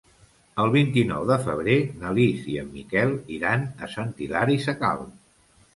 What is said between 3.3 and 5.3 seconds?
iran a Sant Hilari Sacalm.